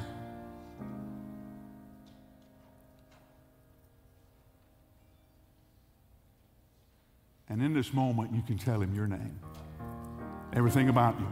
And 7.48 7.62
in 7.62 7.74
this 7.74 7.94
moment, 7.94 8.34
you 8.34 8.42
can 8.42 8.58
tell 8.58 8.82
him 8.82 8.96
your 8.96 9.08
name, 9.08 9.38
everything 10.54 10.88
about 10.88 11.20
you. 11.20 11.28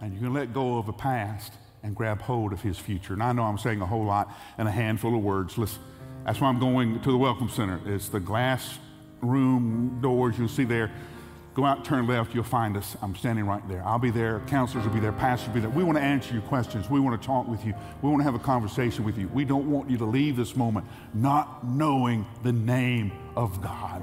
And 0.00 0.14
you 0.14 0.20
can 0.20 0.32
let 0.32 0.54
go 0.54 0.78
of 0.78 0.86
the 0.86 0.92
past 0.92 1.52
and 1.82 1.96
grab 1.96 2.22
hold 2.22 2.52
of 2.52 2.62
his 2.62 2.78
future. 2.78 3.14
And 3.14 3.22
I 3.22 3.32
know 3.32 3.42
I'm 3.42 3.58
saying 3.58 3.80
a 3.80 3.86
whole 3.86 4.04
lot 4.04 4.32
in 4.58 4.68
a 4.68 4.70
handful 4.70 5.16
of 5.16 5.22
words. 5.22 5.58
Listen, 5.58 5.82
that's 6.24 6.40
why 6.40 6.48
I'm 6.48 6.60
going 6.60 7.00
to 7.00 7.10
the 7.10 7.16
Welcome 7.16 7.48
Center. 7.48 7.80
It's 7.84 8.08
the 8.08 8.20
glass 8.20 8.78
room 9.20 9.98
doors 10.00 10.38
you'll 10.38 10.48
see 10.48 10.64
there. 10.64 10.90
Go 11.54 11.64
out, 11.64 11.84
turn 11.84 12.06
left, 12.06 12.32
you'll 12.32 12.44
find 12.44 12.76
us. 12.76 12.96
I'm 13.02 13.14
standing 13.16 13.44
right 13.44 13.66
there. 13.68 13.82
I'll 13.84 13.98
be 13.98 14.10
there. 14.10 14.40
Counselors 14.46 14.86
will 14.86 14.94
be 14.94 15.00
there. 15.00 15.12
Pastors 15.12 15.48
will 15.48 15.54
be 15.54 15.60
there. 15.60 15.70
We 15.70 15.82
want 15.82 15.98
to 15.98 16.02
answer 16.02 16.32
your 16.32 16.42
questions. 16.42 16.88
We 16.88 17.00
want 17.00 17.20
to 17.20 17.26
talk 17.26 17.48
with 17.48 17.64
you. 17.66 17.74
We 18.02 18.08
want 18.08 18.20
to 18.20 18.24
have 18.24 18.36
a 18.36 18.38
conversation 18.38 19.04
with 19.04 19.18
you. 19.18 19.28
We 19.28 19.44
don't 19.44 19.68
want 19.68 19.90
you 19.90 19.98
to 19.98 20.04
leave 20.04 20.36
this 20.36 20.54
moment 20.54 20.86
not 21.12 21.66
knowing 21.66 22.24
the 22.44 22.52
name 22.52 23.10
of 23.34 23.60
God 23.60 24.00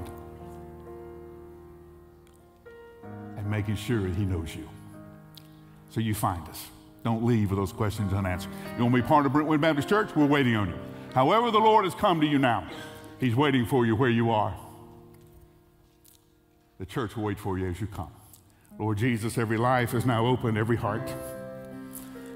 and 3.38 3.50
making 3.50 3.76
sure 3.76 4.06
He 4.06 4.26
knows 4.26 4.54
you. 4.54 4.68
So 5.90 6.00
you 6.00 6.14
find 6.14 6.46
us. 6.48 6.66
Don't 7.02 7.24
leave 7.24 7.50
with 7.50 7.58
those 7.58 7.72
questions 7.72 8.12
unanswered. 8.12 8.52
You 8.76 8.84
want 8.84 8.94
to 8.94 9.02
be 9.02 9.08
part 9.08 9.24
of 9.24 9.32
Brentwood 9.32 9.62
Baptist 9.62 9.88
Church? 9.88 10.14
We're 10.14 10.26
waiting 10.26 10.54
on 10.54 10.68
you. 10.68 10.78
However, 11.14 11.50
the 11.50 11.58
Lord 11.58 11.86
has 11.86 11.94
come 11.94 12.20
to 12.20 12.26
you 12.26 12.38
now, 12.38 12.68
He's 13.18 13.34
waiting 13.34 13.64
for 13.64 13.86
you 13.86 13.96
where 13.96 14.10
you 14.10 14.30
are. 14.30 14.54
The 16.78 16.86
church 16.86 17.16
will 17.16 17.24
wait 17.24 17.38
for 17.38 17.58
you 17.58 17.66
as 17.66 17.80
you 17.80 17.86
come. 17.88 18.12
Lord 18.78 18.98
Jesus, 18.98 19.36
every 19.36 19.58
life 19.58 19.94
is 19.94 20.06
now 20.06 20.24
open, 20.26 20.56
every 20.56 20.76
heart. 20.76 21.12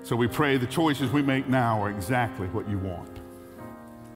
So 0.02 0.16
we 0.16 0.26
pray 0.26 0.56
the 0.56 0.66
choices 0.66 1.10
we 1.12 1.22
make 1.22 1.48
now 1.48 1.80
are 1.80 1.90
exactly 1.90 2.48
what 2.48 2.68
you 2.68 2.78
want. 2.78 3.21